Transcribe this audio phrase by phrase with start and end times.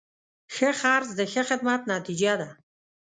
[0.53, 2.49] ښه خرڅ د ښه خدمت نتیجه ده.